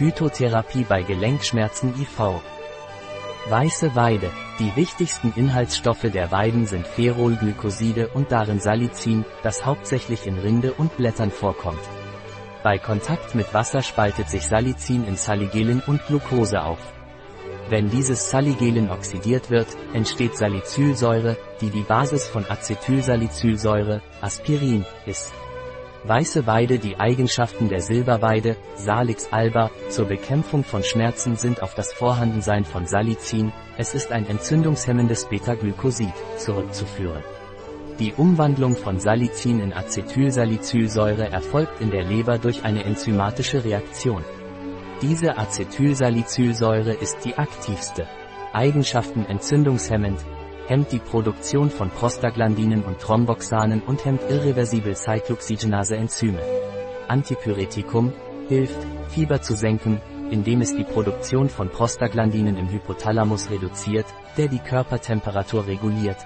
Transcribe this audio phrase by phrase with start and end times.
[0.00, 2.40] Phytotherapie bei Gelenkschmerzen IV.
[3.50, 4.30] Weiße Weide.
[4.58, 10.96] Die wichtigsten Inhaltsstoffe der Weiden sind Ferolglykoside und darin Salicin, das hauptsächlich in Rinde und
[10.96, 11.82] Blättern vorkommt.
[12.62, 16.80] Bei Kontakt mit Wasser spaltet sich Salicin in Saligelin und Glucose auf.
[17.68, 25.34] Wenn dieses Saligelin oxidiert wird, entsteht Salicylsäure, die die Basis von Acetylsalicylsäure, Aspirin, ist.
[26.04, 31.92] Weiße Weide Die Eigenschaften der Silberweide, Salix alba, zur Bekämpfung von Schmerzen sind auf das
[31.92, 37.22] Vorhandensein von Salicin, es ist ein entzündungshemmendes Beta-Glycosid, zurückzuführen.
[37.98, 44.24] Die Umwandlung von Salicin in Acetylsalicylsäure erfolgt in der Leber durch eine enzymatische Reaktion.
[45.02, 48.06] Diese Acetylsalicylsäure ist die aktivste.
[48.54, 50.24] Eigenschaften entzündungshemmend,
[50.70, 56.38] hemmt die Produktion von Prostaglandinen und Thromboxanen und hemmt irreversibel Cyclooxygenase-Enzyme.
[57.08, 58.12] Antipyretikum,
[58.46, 58.78] hilft,
[59.08, 65.66] Fieber zu senken, indem es die Produktion von Prostaglandinen im Hypothalamus reduziert, der die Körpertemperatur
[65.66, 66.18] reguliert.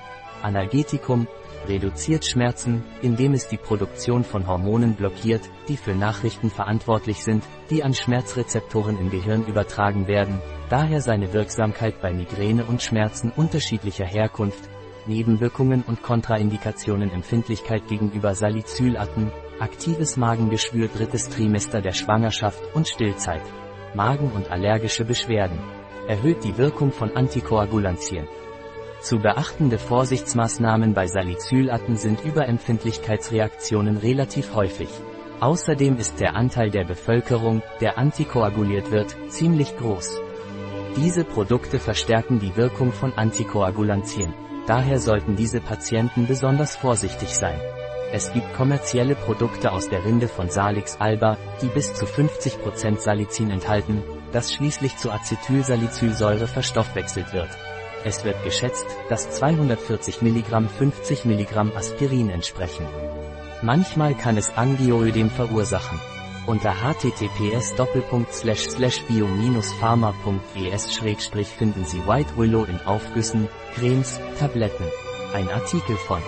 [0.42, 1.26] Analgetikum,
[1.68, 7.82] reduziert Schmerzen, indem es die Produktion von Hormonen blockiert, die für Nachrichten verantwortlich sind, die
[7.82, 14.68] an Schmerzrezeptoren im Gehirn übertragen werden, daher seine Wirksamkeit bei Migräne und Schmerzen unterschiedlicher Herkunft,
[15.06, 23.42] Nebenwirkungen und Kontraindikationen Empfindlichkeit gegenüber Salicylaten, aktives Magengeschwür drittes Trimester der Schwangerschaft und Stillzeit,
[23.94, 25.58] Magen- und allergische Beschwerden,
[26.08, 28.26] erhöht die Wirkung von Antikoagulantien.
[29.05, 34.88] Zu beachtende Vorsichtsmaßnahmen bei Salicylaten sind Überempfindlichkeitsreaktionen relativ häufig.
[35.41, 40.22] Außerdem ist der Anteil der Bevölkerung, der antikoaguliert wird, ziemlich groß.
[40.97, 44.32] Diese Produkte verstärken die Wirkung von Antikoagulantien.
[44.66, 47.60] Daher sollten diese Patienten besonders vorsichtig sein.
[48.10, 53.50] Es gibt kommerzielle Produkte aus der Rinde von Salix alba, die bis zu 50% Salicin
[53.50, 57.50] enthalten, das schließlich zu Acetylsalicylsäure verstoffwechselt wird.
[58.05, 62.87] Es wird geschätzt, dass 240 mg 50 mg Aspirin entsprechen.
[63.62, 65.98] Manchmal kann es Angioödem verursachen.
[66.47, 67.75] Unter https
[69.09, 70.98] bio-pharma.es
[71.59, 74.84] finden Sie White Willow in Aufgüssen, Cremes, Tabletten.
[75.32, 76.21] Ein Artikel von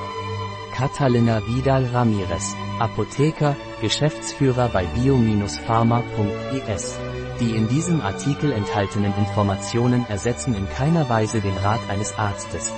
[0.75, 6.98] Catalina Vidal Ramirez, Apotheker, Geschäftsführer bei bio-pharma.es.
[7.41, 12.72] Die in diesem Artikel enthaltenen Informationen ersetzen in keiner Weise den Rat eines Arztes.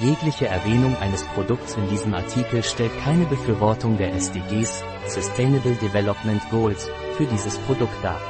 [0.00, 6.88] Jegliche Erwähnung eines Produkts in diesem Artikel stellt keine Befürwortung der SDGs, Sustainable Development Goals,
[7.16, 8.20] für dieses Produkt dar.